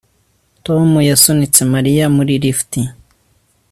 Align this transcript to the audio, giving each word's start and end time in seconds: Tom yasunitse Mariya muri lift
Tom 0.65 0.89
yasunitse 1.09 1.61
Mariya 1.73 2.05
muri 2.15 2.33
lift 2.43 2.71